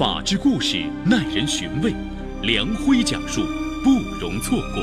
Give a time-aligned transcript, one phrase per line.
[0.00, 1.92] 法治故事耐人寻味，
[2.40, 3.42] 梁辉讲述
[3.84, 4.82] 不容错过。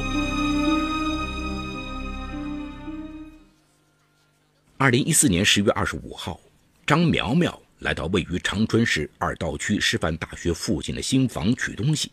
[4.77, 6.39] 二零一四年十月二十五号，
[6.85, 12.11] 张苗苗来到位于长春市二道区师范大学附近的新房取东西。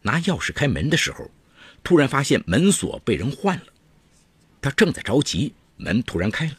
[0.00, 1.30] 拿钥匙开门的时候，
[1.84, 3.64] 突然发现门锁被人换了。
[4.62, 6.54] 他正在着急，门突然开了，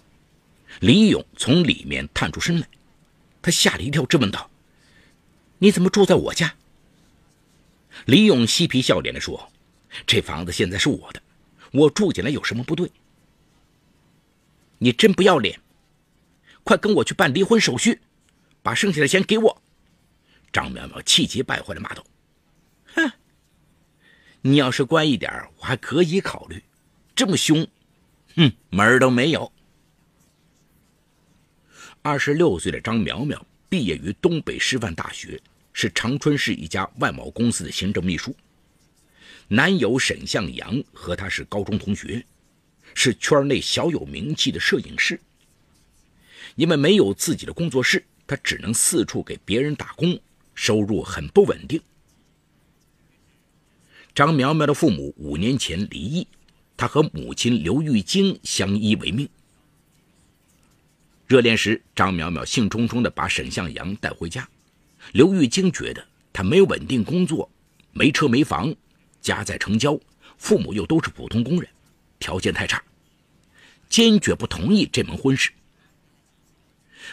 [0.82, 2.68] 李勇从里面探出身来，
[3.42, 4.48] 他吓了一跳，质问道
[5.62, 6.56] ：“你怎么住在我家？”
[8.06, 9.52] 李勇嬉皮笑脸地说
[10.08, 11.22] ：“这房子现在是我的，
[11.72, 12.92] 我住进来有什么不对？”
[14.80, 15.60] 你真不要脸！
[16.64, 18.02] 快跟我去办离婚手续，
[18.64, 19.62] 把剩下的钱给我！
[20.52, 22.04] 张苗苗气急败坏的骂道
[22.96, 23.12] ：“哼，
[24.42, 26.58] 你要是乖一点，我还可以考虑；
[27.16, 27.68] 这么凶，
[28.36, 29.52] 哼，门儿都没有。”
[32.02, 35.40] 二十六岁的张苗苗毕业于东北师范大学，
[35.74, 38.36] 是长春市一家外贸公司的行政秘书。
[39.48, 42.26] 男友沈向阳和他是高中同学。
[42.94, 45.18] 是圈内小有名气的摄影师。
[46.56, 50.20] 因为没有自己的工作室，他只能四处给别人打工，
[50.54, 51.82] 收入很不稳定。
[54.14, 56.28] 张苗苗的父母五年前离异，
[56.76, 59.30] 她和母亲刘玉晶相依为命。
[61.28, 64.46] 热恋时，张苗苗兴冲冲地把沈向阳带回家。
[65.14, 67.50] 刘玉晶觉得他没有稳定工作，
[67.92, 68.74] 没车没房，
[69.22, 70.00] 家在城郊，
[70.38, 71.70] 父母又都是普通工人。
[72.20, 72.82] 条件太差，
[73.90, 75.52] 坚决不同意这门婚事。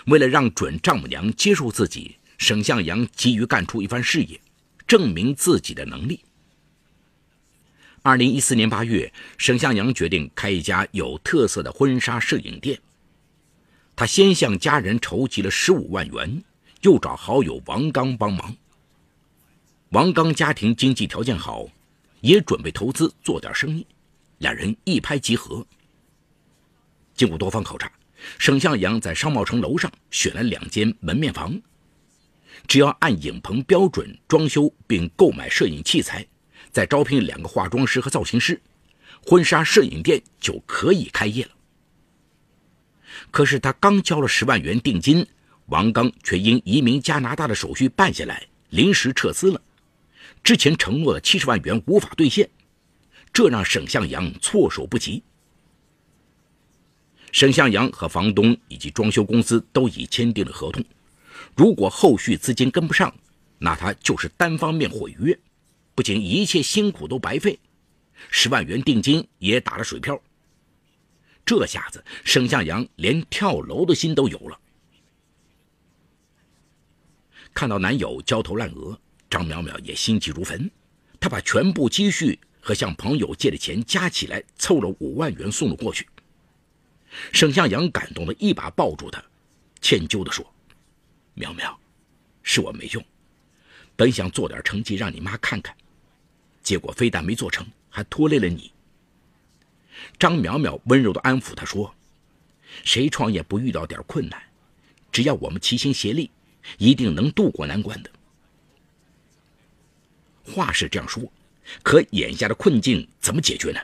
[0.07, 4.39] 为了让准丈母娘接受自己，沈向阳急于干出一番事业，
[4.87, 6.21] 证明自己的能力。
[8.03, 12.79] 二零一四年八月，沈向阳决定开一家有特色的婚纱摄影店。
[13.97, 16.45] 他先向家人筹集了十五万元，
[16.83, 18.57] 又找好友王刚帮忙。
[19.91, 21.67] 王刚家庭经济条件好，
[22.21, 23.87] 也准备投资做点生意。
[24.39, 25.67] 俩人一拍即合。
[27.15, 27.91] 经过多方考察，
[28.39, 31.61] 沈向阳在商贸城楼上选了两间门面房，
[32.67, 36.25] 只要按影棚标准装修并购买摄影器材，
[36.71, 38.61] 再招聘两个化妆师和造型师，
[39.27, 41.51] 婚纱摄影店就可以开业了。
[43.33, 45.27] 可是他刚交了十万元定金，
[45.69, 49.61] 王刚却因移民加拿大的手续办下来，临时撤资了，
[50.43, 52.49] 之前承诺的七十万元无法兑现。
[53.33, 55.23] 这让沈向阳措手不及。
[57.31, 60.83] 沈向阳和房东以及装修公司都已签订了合同，
[61.55, 63.15] 如果后续资金跟不上，
[63.59, 65.39] 那他就是单方面毁约，
[65.95, 67.59] 不仅一切辛苦都白费，
[68.31, 70.19] 十万元定金也打了水漂。
[71.45, 74.59] 这下子，沈向阳连跳楼的心都有了。
[77.59, 78.97] 看到男友焦头烂额，
[79.29, 80.71] 张淼淼也心急如焚，
[81.19, 82.39] 她把全部积蓄。
[82.61, 86.07] 和向朋友借的钱加起来凑了五万元送了过去。
[87.33, 89.21] 沈向阳感动的一把抱住她，
[89.81, 90.45] 歉疚的说
[91.35, 91.75] ：“淼淼，
[92.45, 93.05] 是我没用，
[93.97, 95.77] 本想做点成绩让你妈看看，
[96.63, 98.71] 结果非但没做成，还拖累了你。”
[100.17, 101.93] 张淼淼温柔的安抚他说
[102.85, 104.41] ：“谁创业不遇到点困难？
[105.11, 106.31] 只要我们齐心协力，
[106.77, 108.11] 一定能渡过难关的。”
[110.45, 111.23] 话是这样说。
[111.83, 113.81] 可眼下的困境怎么解决呢？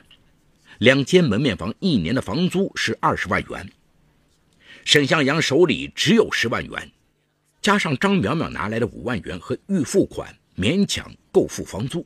[0.79, 3.71] 两间门面房一年的房租是二十万元，
[4.83, 6.91] 沈向阳手里只有十万元，
[7.61, 12.03] 加上张苗苗拿来的五万元和预付款，勉强够付房租。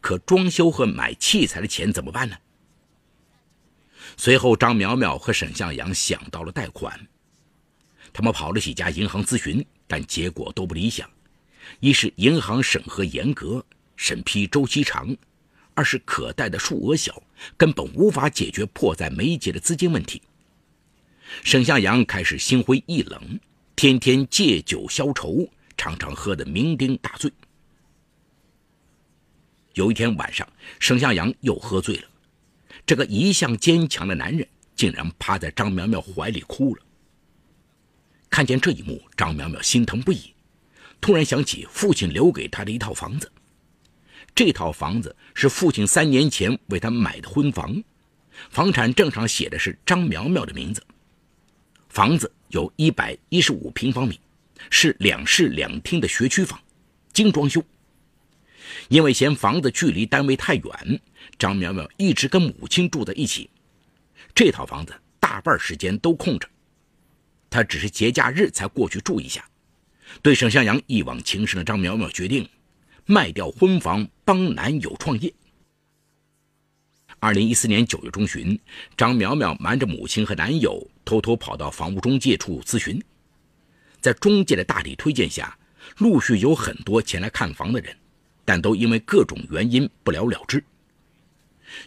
[0.00, 2.36] 可装修和买器材的钱怎么办呢？
[4.16, 7.08] 随后，张苗苗和沈向阳想到了贷款，
[8.14, 11.06] 他们跑了几家银行咨询，但结果都不理想。
[11.80, 13.62] 一是银行审核严格。
[13.96, 15.16] 审批周期长，
[15.72, 17.22] 二是可贷的数额小，
[17.56, 20.20] 根本无法解决迫在眉睫的资金问题。
[21.44, 23.38] 沈向阳开始心灰意冷，
[23.76, 27.32] 天天借酒消愁，常常喝得酩酊大醉。
[29.74, 30.46] 有一天晚上，
[30.80, 32.08] 沈向阳又喝醉了，
[32.84, 36.82] 这个一向坚强的男人竟然趴在张苗苗怀里哭了。
[38.30, 40.34] 看见这一幕，张苗苗心疼不已，
[41.00, 43.30] 突然想起父亲留给他的一套房子。
[44.34, 47.82] 这套房子是父亲三年前为他买的婚房，
[48.50, 50.82] 房产证上写的是张苗苗的名字。
[51.88, 54.18] 房子有一百一十五平方米，
[54.70, 56.60] 是两室两厅的学区房，
[57.12, 57.62] 精装修。
[58.88, 61.00] 因为嫌房子距离单位太远，
[61.38, 63.48] 张苗苗一直跟母亲住在一起。
[64.34, 66.48] 这套房子大半时间都空着，
[67.54, 69.48] 他只是节假日才过去住一下。
[70.22, 72.48] 对沈向阳一往情深的张苗苗决定
[73.06, 75.32] 卖掉婚房，帮男友创业。
[77.20, 78.58] 二零一四年九月中旬，
[78.96, 83.00] 张苗苗瞒着母亲和男友，偷偷跑到房屋中介处咨询。
[84.00, 85.56] 在中介的大力推荐下，
[85.98, 87.96] 陆续有很多前来看房的人，
[88.44, 90.64] 但都因为各种原因不了了之。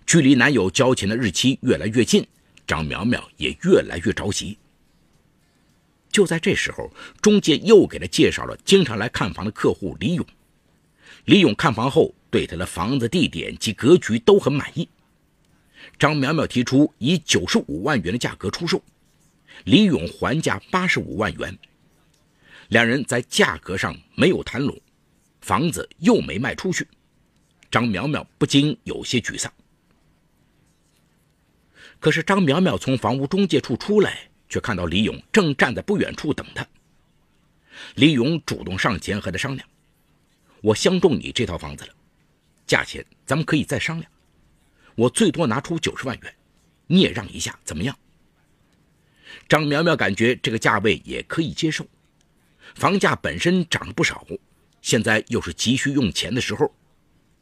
[0.05, 2.25] 距离男友交钱的日期越来越近，
[2.65, 4.57] 张苗苗也越来越着急。
[6.17, 6.91] 就在这时候，
[7.21, 10.25] 中介又给他介绍了经常来看房的客户李勇。
[11.25, 14.89] 李勇看房后，对他的房子地点及格局都很满意。
[15.99, 18.81] 张苗苗提出以九十五万元的价格出售，
[19.65, 21.55] 李勇还价八十五万元，
[22.69, 24.75] 两人在价格上没有谈拢，
[25.41, 26.87] 房子又没卖出去，
[27.69, 29.53] 张苗苗不禁有些沮丧。
[31.99, 36.67] 可是张苗苗从房屋中介处出来，却看到李勇正站在不远处等他。
[37.95, 39.67] 李勇主动上前和他商量
[40.61, 41.93] ：“我相中你这套房子了，
[42.65, 44.11] 价钱咱们可以再商量。”
[44.95, 46.35] 我最多拿出九十万元，
[46.87, 47.97] 你也让一下，怎么样？
[49.47, 51.85] 张苗苗感觉这个价位也可以接受，
[52.73, 54.25] 房价本身涨了不少，
[54.81, 56.73] 现在又是急需用钱的时候，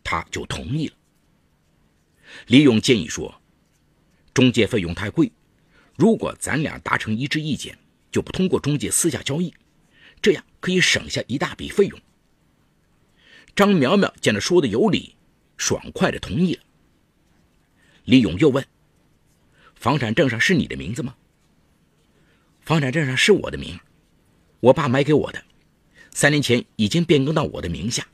[0.04, 0.96] 他就同意了。
[2.48, 3.42] 李勇建议说
[4.34, 5.32] ：“中介费用太贵，
[5.96, 7.78] 如果咱俩达成一致意见，
[8.12, 9.54] 就不通过中介私下交易，
[10.22, 12.00] 这样可以省下一大笔费用。”
[13.56, 15.16] 张苗苗见他说的有理，
[15.56, 16.64] 爽快的同意了。
[18.04, 18.68] 李勇又问
[19.76, 21.16] ：“房产证上是你的名字吗
[22.62, 23.80] ？”“房产证上是我的名，
[24.60, 25.42] 我爸买给我的，
[26.12, 28.06] 三年前已经变更到我的名下。”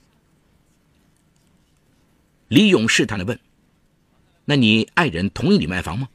[2.48, 3.40] 李勇试探的问
[4.46, 6.10] ：“那你爱人同意你卖房吗？”“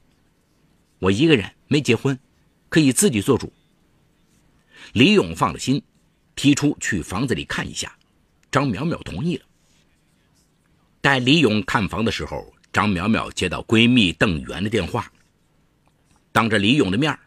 [1.01, 2.19] 我一个人没结婚，
[2.69, 3.53] 可以自己做主。”
[4.93, 5.83] 李勇放了心，
[6.35, 7.97] 提出去房子里看一下。
[8.51, 9.45] 张苗苗同意了。
[11.01, 12.53] 带李勇看房的时候。
[12.73, 15.11] 张苗苗接到闺蜜邓媛的电话，
[16.31, 17.19] 当着李勇的面，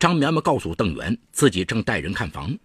[0.00, 2.58] 张苗苗告诉邓媛自己正带人看房，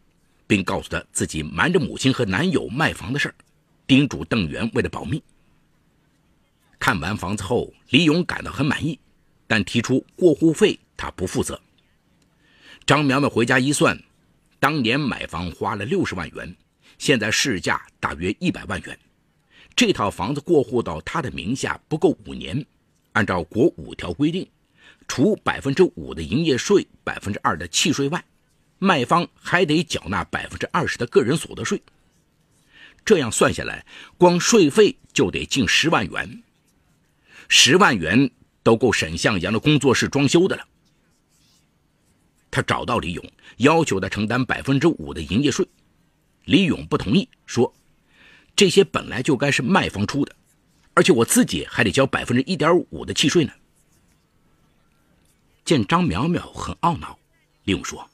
[0.48, 3.31] 并告诉她自己瞒着母亲和男友卖房的事
[3.86, 5.22] 叮嘱邓媛为了保密。
[6.80, 9.00] 看完房子后，李勇感到很满意，
[9.51, 11.59] 但提出过户费他不负责。
[12.86, 14.01] 张苗苗回家一算，
[14.62, 16.56] 当年买房花了六十万元，
[16.98, 18.98] 现在市价大约一百万元。
[19.75, 22.65] 这套房子过户到他的名下不够五年，
[23.12, 24.48] 按照国五条规定，
[25.06, 28.24] 除百分之五的营业税、百分之二的契税外，
[28.80, 31.83] 卖方还得缴纳百分之二十的个人所得税。
[33.04, 33.86] 这样算下来，
[34.18, 36.42] 光税费就得近十万元，
[37.50, 38.31] 十万元
[38.63, 40.67] 都够沈向阳的工作室装修的了。
[42.49, 45.67] 他找到李勇，要求他承担百分之五的营业税，
[46.45, 47.73] 李勇不同意，说。
[48.53, 50.35] 这些本来就该是卖方出的，
[50.93, 53.53] 而且我自己还得交百分之一点五的契税呢。
[55.63, 57.17] 见张苗苗很懊恼，
[57.63, 58.07] 李勇说：“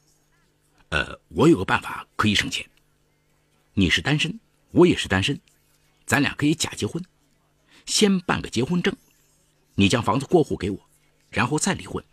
[0.89, 2.69] 呃，我有个办法可以省钱。
[3.73, 4.39] 你是单身，
[4.71, 5.37] 我也是单身，
[6.05, 7.03] 咱俩可以假结婚，
[7.87, 8.95] 先办个结婚证，
[9.79, 10.89] 你将房子过户给我，
[11.29, 12.03] 然后再离婚。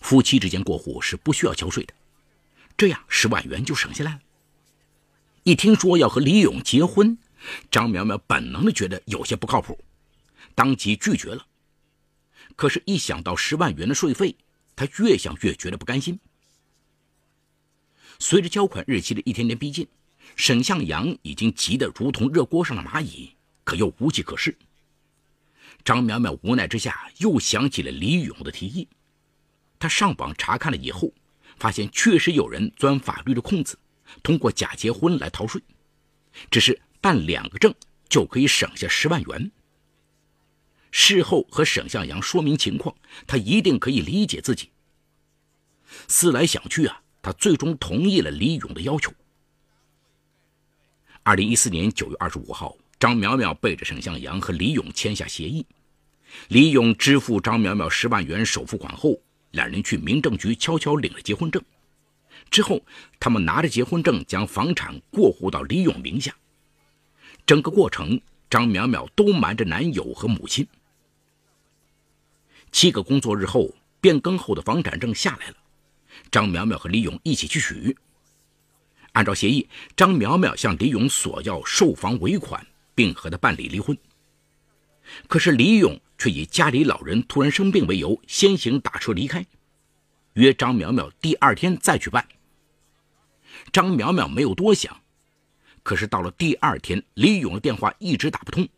[0.00, 1.94] 夫妻之间过户是不需要交税的，
[2.76, 4.20] 这样十万元就省下来了。”
[5.44, 7.16] 一听说要和李勇结婚，
[7.70, 9.78] 张苗苗本能的觉得有些不靠谱，
[10.56, 11.46] 当即拒绝了。
[12.56, 14.34] 可是，一想到十万元的税费，
[14.74, 16.18] 她越想越觉得不甘心。
[18.18, 19.86] 随着交款日期的一天天逼近，
[20.34, 23.30] 沈向阳已经急得如同热锅上的蚂蚁，
[23.62, 24.54] 可又无计可施。
[25.84, 28.88] 张苗苗无奈之下，又想起了李勇的提议。
[29.78, 31.12] 他上网查看了以后，
[31.58, 33.78] 发现确实有人钻法律的空子。
[34.22, 35.62] 通过假结婚来逃税，
[36.50, 37.72] 只是办两个证
[38.08, 39.52] 就可以省下十万元。
[40.90, 42.94] 事后和沈向阳说明情况，
[43.26, 44.70] 他一定可以理解自己。
[46.08, 49.12] 思来想去啊，他最终同意了李勇的要求。
[51.22, 55.64] 二零一四年九月二十五号，张苗苗背着沈向阳和李勇签下协议，
[56.48, 59.18] 李勇支付张苗苗十万元首付款后，
[59.52, 61.62] 两人去民政局悄悄领了结婚证。
[62.50, 62.84] 之后，
[63.18, 66.36] 他们拿着结婚证将房产过户到李勇名下。
[67.46, 70.66] 整个过程，张苗苗都瞒着男友和母亲。
[72.70, 75.56] 七个工作日后，变更后的房产证下来了，
[76.30, 77.96] 张苗苗和李勇一起去取。
[79.12, 79.66] 按照协议，
[79.96, 83.96] 张苗苗向李勇索要售房尾款，并和他办理离婚。
[85.28, 89.44] 可是李勇却以家里老人突然生病为由，先行打车离开。
[90.34, 92.26] 约张苗苗第二天再去办。
[93.72, 94.96] 张苗苗没有多想。
[95.82, 98.68] 可是到了第二天，李勇的电话一直打不通。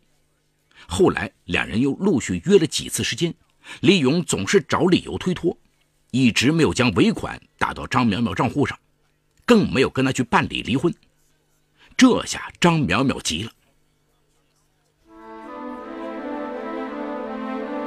[0.87, 3.35] 后来两人又陆续约了几次时间，
[3.81, 5.59] 李勇总是找理由推脱，
[6.12, 8.78] 一直没有将尾款打到张苗苗账户上，
[9.45, 10.95] 更没有跟他去办理离婚。
[11.97, 13.52] 这下张苗苗急了。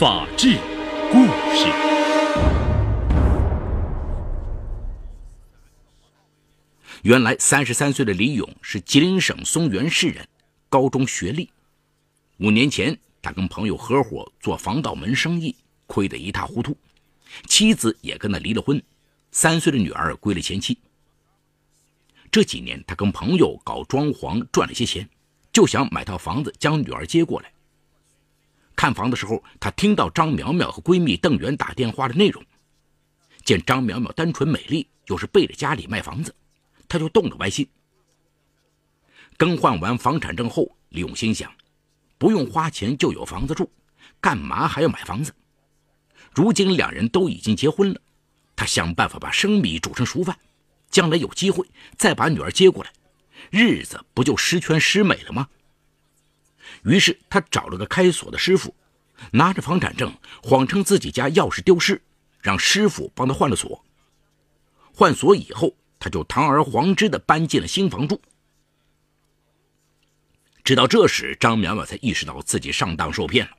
[0.00, 0.56] 法治
[1.12, 1.66] 故事。
[7.02, 10.26] 原来，三十三岁的李勇是吉林省松原市人，
[10.70, 11.50] 高中学历。
[12.38, 15.54] 五年前，他跟朋友合伙做防盗门生意，
[15.86, 16.74] 亏得一塌糊涂，
[17.46, 18.82] 妻子也跟他离了婚，
[19.32, 20.78] 三岁的女儿归了前妻。
[22.30, 25.06] 这几年，他跟朋友搞装潢赚了些钱，
[25.52, 27.52] 就想买套房子将女儿接过来。
[28.80, 32.42] 看房的时候，他听到张苗苗和闺蜜邓媛打电话的内容。
[33.44, 36.34] 见张苗苗单纯美丽，又是背着家里卖房子，
[36.88, 37.68] 他就动了歪心。
[39.36, 41.52] 更换完房产证后，李勇心想，
[42.16, 43.70] 不用花钱就有房子住，
[44.18, 45.34] 干嘛还要买房子？
[46.34, 48.00] 如今两人都已经结婚了，
[48.56, 50.34] 他想办法把生米煮成熟饭，
[50.88, 51.68] 将来有机会
[51.98, 52.90] 再把女儿接过来，
[53.50, 55.48] 日子不就十全十美了吗？
[56.84, 58.74] 于是他找了个开锁的师傅，
[59.32, 62.00] 拿着房产证，谎称自己家钥匙丢失，
[62.40, 63.84] 让师傅帮他换了锁。
[64.94, 68.20] 换锁以后，他就堂而皇之的搬进了新房住。
[70.64, 73.52] 直到这时，张苗苗才意识到自己上当受骗了。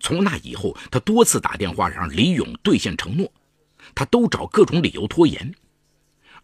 [0.00, 3.30] 从那以后，他多次打电话让李勇兑现承诺，
[3.94, 5.54] 他都找各种理由拖延。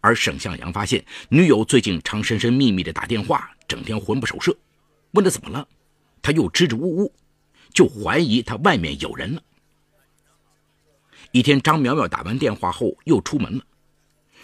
[0.01, 4.55] 而沈向阳发现女友最近常神神秘秘的打电话，整天魂不守舍。
[5.13, 5.67] 问他怎么了，
[6.21, 7.13] 他又支支吾吾，
[7.71, 9.41] 就怀疑他外面有人了。
[11.31, 13.63] 一天，张苗苗打完电话后又出门了，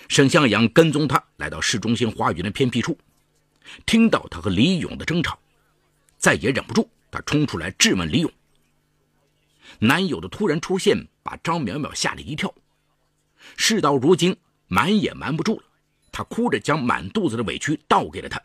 [0.07, 2.97] 沈向阳跟踪她来到市中心花园的偏僻处，
[3.85, 5.37] 听到他和李勇的争吵，
[6.17, 8.31] 再也忍不住，他冲出来质问李勇。
[9.79, 12.53] 男友的突然出现把张苗苗吓了一跳，
[13.57, 14.35] 事到如今
[14.67, 15.63] 瞒也瞒不住了，
[16.11, 18.39] 他哭着将满肚子的委屈倒给了他。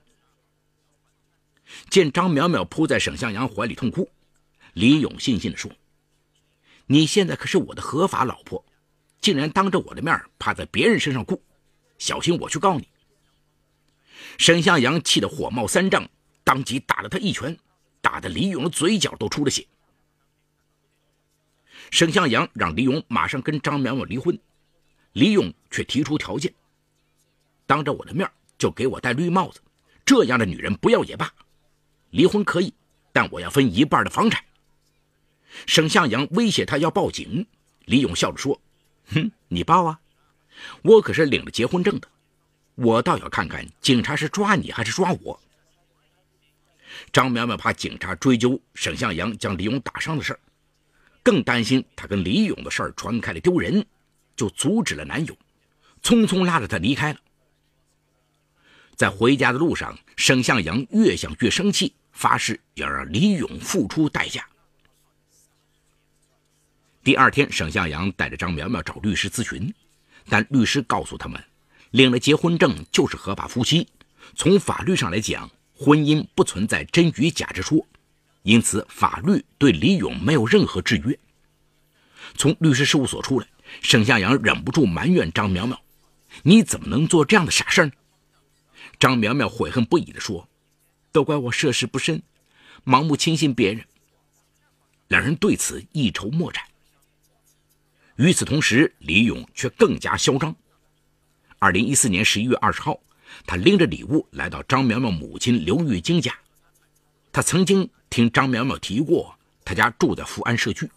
[1.90, 4.10] 见张淼淼扑在沈向阳怀里痛哭，
[4.74, 5.70] 李勇悻悻地说
[6.86, 8.64] ：“你现在可是我的合法老婆，
[9.20, 11.42] 竟然当着我的面趴在别人身上哭，
[11.98, 12.88] 小心我去告你！”
[14.38, 16.08] 沈向阳气得火冒三丈，
[16.42, 17.56] 当即打了他一拳，
[18.00, 19.66] 打得李勇的嘴角都出了血。
[21.90, 24.36] 沈向阳让李勇马上跟张淼淼离婚，
[25.12, 26.52] 李勇却提出条件：
[27.66, 28.28] 当着我的面
[28.58, 29.60] 就给我戴绿帽子，
[30.04, 31.32] 这样的女人不要也罢。
[32.14, 32.72] 离婚可以，
[33.12, 34.44] 但我要分一半的房产。
[35.66, 37.44] 沈向阳威胁他要报警，
[37.86, 38.60] 李勇笑着说
[39.12, 40.00] ：“哼，你报啊，
[40.82, 42.06] 我可是领了结婚证的，
[42.76, 45.40] 我倒要看看警察是抓你还是抓我。”
[47.12, 50.38] 张苗苗怕警察追究沈向阳将李勇打伤的事
[51.24, 53.84] 更担心他跟李勇的事儿传开了丢人，
[54.36, 55.36] 就阻止了男友，
[56.00, 57.18] 匆匆拉着他离开了。
[58.94, 61.92] 在回家的路上，沈向阳越想越生气。
[62.14, 64.46] 发誓要让李勇付出代价。
[67.02, 69.74] 第二天，沈向阳带着张苗苗找律师咨询，
[70.26, 71.44] 但律师告诉他们，
[71.90, 73.86] 领了结婚证就是合法夫妻，
[74.34, 77.86] 从法律上来讲，婚姻不存在真与假之说，
[78.42, 81.18] 因此法律对李勇没有任何制约。
[82.36, 83.46] 从律师事务所出来，
[83.82, 85.78] 沈向阳忍不住埋怨张苗苗
[86.42, 87.92] ：“你怎么能做这样的傻事呢？”
[88.98, 90.48] 张苗苗悔恨不已地说。
[91.14, 92.20] 都怪我涉世不深，
[92.84, 93.84] 盲目轻信别人。
[95.06, 96.64] 两人对此一筹莫展。
[98.16, 100.52] 与此同时，李勇却更加嚣张。
[101.60, 102.98] 二零一四年十一月二十号，
[103.46, 106.36] 他拎着礼物来到张苗苗母亲刘玉晶家。
[107.30, 110.90] 他曾经听张苗苗提过，他家住在福安社区。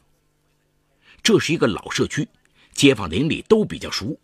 [1.22, 2.28] 这是一个老社区，
[2.74, 4.20] 街坊邻里都比较熟，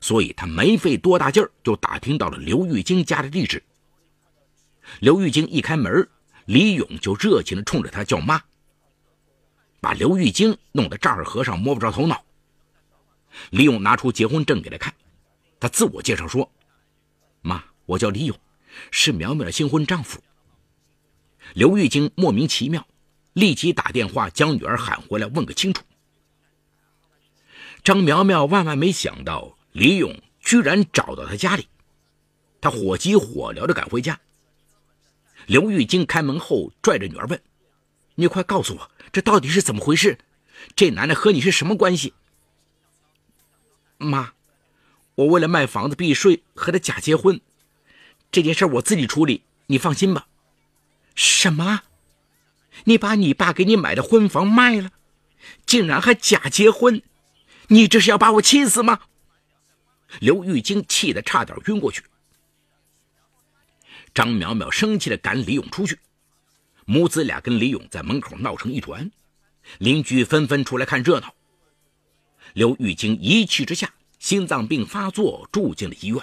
[0.00, 3.62] 所以他没费多大劲儿就打听到了刘玉晶家的地址。
[4.98, 6.08] 刘玉晶一开门，
[6.46, 8.42] 李勇就热情地冲着她叫妈，
[9.80, 12.24] 把刘玉晶弄得丈二和尚摸不着头脑。
[13.50, 14.92] 李勇拿出结婚证给她看，
[15.60, 16.50] 他自我介绍说
[17.40, 18.36] ：“妈，我叫李勇，
[18.90, 20.20] 是苗苗的新婚丈夫。”
[21.54, 22.86] 刘玉京莫名其妙，
[23.32, 25.82] 立即打电话将女儿喊回来问个清楚。
[27.82, 31.66] 张苗苗万万没想到李勇居然找到他家里，
[32.60, 34.18] 他火急火燎地赶回家。
[35.46, 37.40] 刘玉京开门后拽着女儿问
[38.16, 40.18] ：“你快告诉我，这到底是怎么回事？
[40.76, 42.14] 这男的和你是什么关系？”
[43.98, 44.32] 妈，
[45.16, 47.40] 我为了卖房子避税和他假结婚，
[48.30, 50.26] 这件事我自己处理，你放心吧。
[51.14, 51.82] 什么？
[52.84, 54.90] 你把你爸给你买的婚房卖了，
[55.66, 57.02] 竟然还假结婚？
[57.68, 59.00] 你这是要把我气死吗？
[60.18, 62.02] 刘玉京气得差点晕过去。
[64.14, 65.98] 张苗苗生气的赶李勇出去，
[66.84, 69.10] 母子俩跟李勇在门口闹成一团，
[69.78, 71.34] 邻居纷纷出来看热闹。
[72.54, 76.20] 刘玉京一气之下，心脏病发作，住进了医院。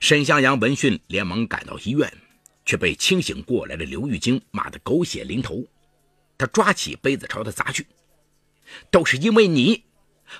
[0.00, 2.10] 沈向阳闻讯连忙赶到医院，
[2.64, 5.66] 却被清醒过来的刘玉京骂得狗血淋头。
[6.38, 7.86] 他抓起杯子朝他砸去，
[8.90, 9.84] 都是因为你，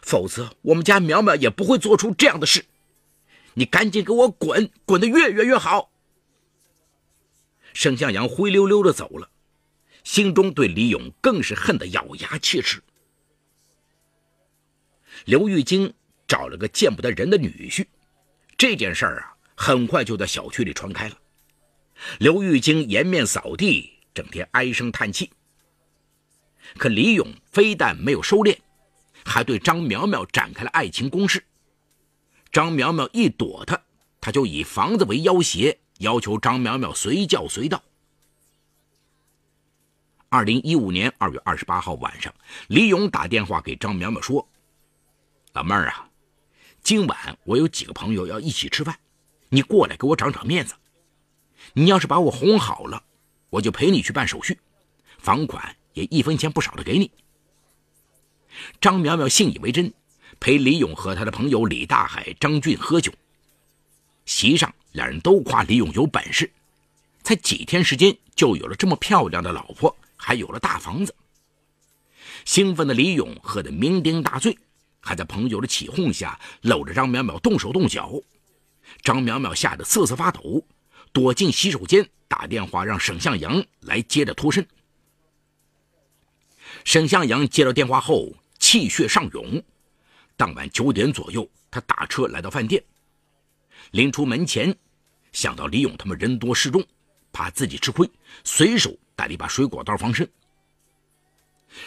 [0.00, 2.64] 否则我们家苗苗也不会做出这样的事。
[3.54, 5.90] 你赶紧给我滚，滚得越远越好。
[7.74, 9.30] 盛向阳灰溜溜的走了，
[10.04, 12.82] 心中对李勇更是恨得咬牙切齿。
[15.24, 15.92] 刘玉京
[16.26, 17.86] 找了个见不得人的女婿，
[18.56, 19.28] 这件事儿啊。
[19.54, 21.16] 很快就在小区里传开了。
[22.18, 25.30] 刘玉京颜面扫地，整天唉声叹气。
[26.78, 28.58] 可李勇非但没有收敛，
[29.24, 31.44] 还对张苗苗展开了爱情攻势。
[32.52, 33.82] 张苗苗一躲他，
[34.20, 37.82] 他就以房子为要挟，要求张苗苗随叫随到。
[40.28, 42.32] 二零一五年二月二十八号晚上，
[42.68, 44.46] 李勇打电话给张苗苗说
[45.54, 46.08] ：“老妹儿啊，
[46.82, 48.98] 今晚我有几个朋友要一起吃饭。”
[49.48, 50.74] 你过来给我长长面子，
[51.74, 53.02] 你要是把我哄好了，
[53.50, 54.58] 我就陪你去办手续，
[55.18, 57.10] 房款也一分钱不少的给你。
[58.80, 59.92] 张苗苗信以为真，
[60.42, 63.12] 陪李勇和他的朋友李大海、张俊喝酒。
[64.26, 66.50] 席上，两人都夸李勇有本事，
[67.22, 71.14] 才几天时间就有了这么漂亮的老婆，还有了大房子。
[72.44, 74.58] 兴奋的李勇喝得酩酊大醉，
[74.98, 78.20] 还在朋友的起哄下搂着张淼淼动手动脚。
[79.00, 80.66] 张淼淼吓得瑟瑟发抖，
[81.12, 84.66] 躲进洗手间，打电话让沈向阳来接着脱身。
[86.84, 89.62] 沈向阳接到电话后，气血上涌。
[90.36, 92.82] 当晚九点左右，他打车来到饭店，
[93.92, 94.74] 临出门前，
[95.32, 96.84] 想到李勇他们人多势众，
[97.32, 98.10] 怕自己吃亏，
[98.44, 100.28] 随手带了一把水果刀防身。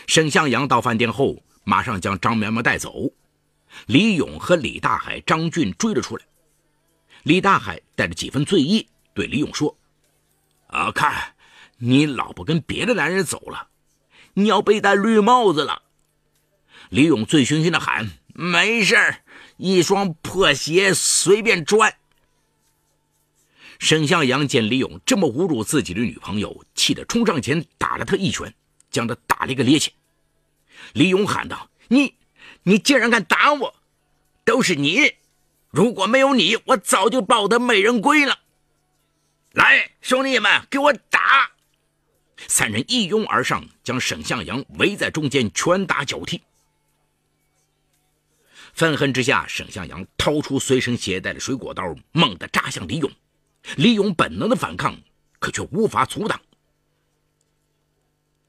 [0.07, 3.11] 沈向阳到饭店后，马上将张苗苗带走。
[3.87, 6.25] 李勇和李大海、张俊追了出来。
[7.23, 9.75] 李大海带着几分醉意对李勇说
[10.67, 11.35] ：“啊，看，
[11.77, 13.69] 你老婆跟别的男人走了，
[14.33, 15.83] 你要被戴绿帽子了。”
[16.89, 18.95] 李勇醉醺醺的喊：“没事
[19.57, 21.95] 一双破鞋随便穿。”
[23.79, 28.53] 沈向阳见李勇这么侮辱自己的女朋友，气得冲上前打了他一拳，
[28.91, 29.89] 将他打了一个趔趄。
[30.93, 32.15] 李勇喊道：“你，
[32.63, 33.75] 你竟然敢打我！
[34.43, 35.15] 都是你！”
[35.71, 38.39] 如果没有你，我早就抱得美人归了。
[39.51, 41.51] 来，兄弟们，给我打！
[42.47, 46.41] 三人一拥而上，将沈向阳围在中间，拳打脚踢。
[48.75, 53.09] 愤恨之下，沈向阳掏出随身携带的水果刀，猛地扎向李勇。
[53.77, 54.93] 李勇本能的反抗，
[55.39, 56.39] 可却无法阻挡。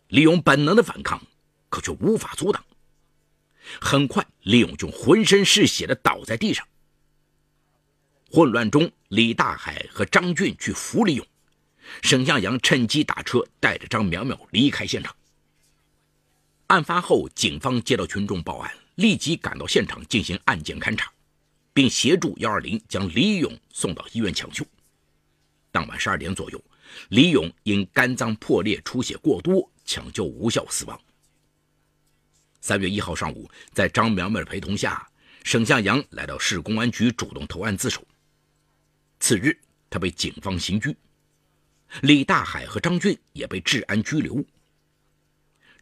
[0.08, 1.22] 李勇本能的反抗，
[1.68, 2.64] 可却无法阻挡。
[3.80, 6.66] 很快，李勇就浑身是血的倒在地上。
[8.32, 11.24] 混乱中，李大海和张俊去扶李勇，
[12.02, 15.14] 沈向阳趁机打车带着张苗苗离开现场。
[16.66, 21.10] 案发后，警方接到群众报案，立即赶到现场进行案件勘查，
[21.72, 24.66] 并协助幺二零将李勇送到医院抢救。
[25.70, 26.62] 当晚十二点左右，
[27.10, 30.98] 李勇因肝脏破裂、出血过多，抢救无效死亡。
[32.62, 35.06] 三月一号上午，在张苗苗的陪同下，
[35.44, 38.02] 沈向阳来到市公安局主动投案自首。
[39.20, 39.58] 次日，
[39.90, 40.96] 他被警方刑拘，
[42.00, 44.42] 李大海和张俊也被治安拘留。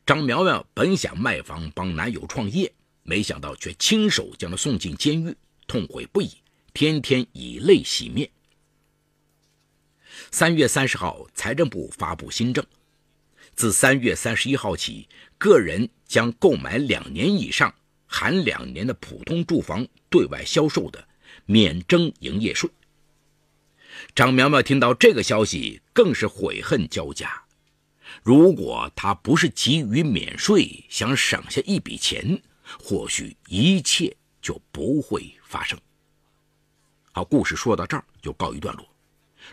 [0.05, 2.71] 张苗苗本想卖房帮男友创业，
[3.05, 5.37] 没想到却亲手将他送进监狱，
[5.67, 6.31] 痛悔不已，
[6.73, 8.29] 天天以泪洗面。
[10.31, 12.65] 三月三十号，财政部发布新政，
[13.55, 15.07] 自三月三十一号起，
[15.39, 17.73] 个人将购买两年以上
[18.07, 21.07] 含两年的普通住房对外销售的
[21.45, 22.71] 免征营业税。
[24.15, 27.45] 张苗苗听到这个消息，更是悔恨交加。
[28.23, 32.41] 如果他不是急于免税，想省下一笔钱，
[32.83, 35.79] 或许一切就不会发生。
[37.13, 38.87] 好，故事说到这儿就告一段落。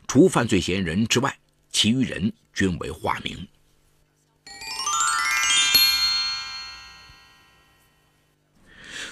[0.08, 1.38] 除犯罪嫌疑人之外，
[1.72, 3.48] 其余人均为化名。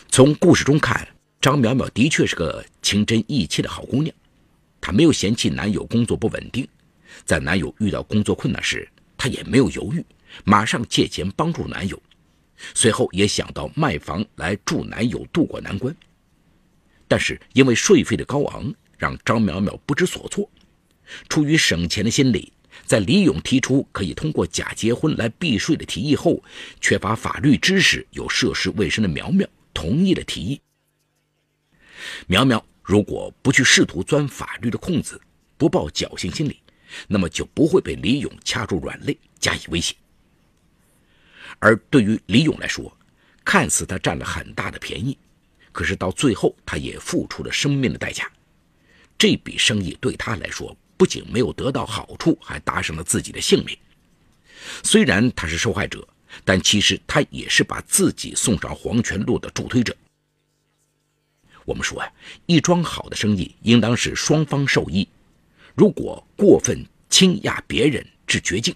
[0.08, 1.08] 从故事中看，
[1.40, 4.14] 张淼淼的确是个情真意切的好姑娘。
[4.82, 6.68] 她没有嫌弃男友工作不稳定，
[7.26, 10.04] 在男友遇到工作困难时，她也没有犹豫，
[10.44, 12.02] 马上借钱帮助男友。
[12.74, 15.96] 随后也想到卖房来助男友渡过难关。
[17.08, 20.50] 但是因为税费的高昂，让张淼淼不知所措。
[21.28, 22.54] 出于省钱的心理，
[22.86, 26.44] 在李勇提出可以通过假结婚来避税的提议后，
[26.80, 30.62] 缺乏法律知识又涉世未深的苗苗同意了提议。
[32.28, 35.20] 苗苗如果不去试图钻法律的空子，
[35.58, 36.62] 不抱侥幸心理，
[37.08, 39.96] 那么就不会被李勇掐住软肋加以威胁。
[41.58, 42.96] 而对于李勇来说，
[43.44, 45.18] 看似他占了很大的便宜，
[45.72, 48.32] 可是到最后他也付出了生命的代价。
[49.18, 53.76] 这笔生意对他来说，不仅没有得到好处，还搭上了自己的性命。
[54.84, 56.08] 虽然他是受害者，
[56.46, 59.96] 但其实他也是把自己送上黄泉路的助推者。
[61.66, 62.12] 我们说呀，
[62.46, 65.08] 一桩好的生意应当是双方受益。
[65.76, 68.76] 如果过分倾轧别人至绝境，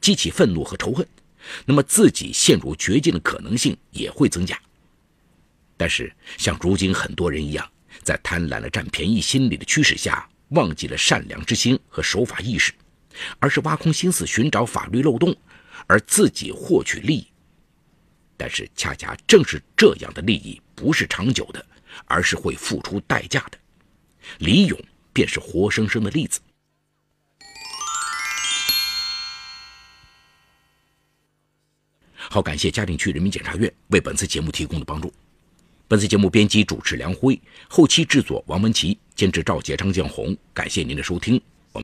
[0.00, 1.06] 激起愤怒和仇恨，
[1.64, 4.58] 那么自己陷入绝境的可能性也会增加。
[5.76, 7.70] 但是像如今很多人一样，
[8.02, 10.28] 在贪婪的占便宜心理的驱使下。
[10.52, 12.74] 忘记了善良之心和守法意识，
[13.38, 15.34] 而是挖空心思寻找法律漏洞，
[15.86, 17.26] 而自己获取利益。
[18.36, 21.66] 但是，恰恰正是这样的利益不是长久的，
[22.04, 23.58] 而是会付出代价的。
[24.40, 24.78] 李勇
[25.10, 26.38] 便是活生生的例子。
[32.32, 35.12] 好，感谢嘉定区人民检察院为本次节目提供的帮助。
[35.86, 40.34] 本次节目编辑主持梁辉，后期制作王文琪，监制赵杰、张建红。
[40.54, 41.38] 感谢您的收听，